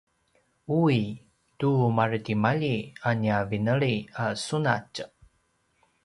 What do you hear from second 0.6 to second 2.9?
uwi tu maretimalji